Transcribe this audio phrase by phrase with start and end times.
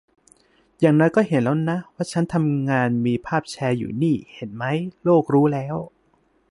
[0.79, 4.63] อย่างน้อยก็เห็นแล้วนะ ว่าฉันทำงาน มีภาพแชร์อยู่นี่ เห็นไหม
[5.03, 5.75] โลกรู้แล้ว